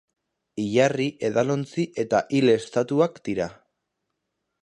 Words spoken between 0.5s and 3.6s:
Hilarri, edalontzi eta hil estatuak dira.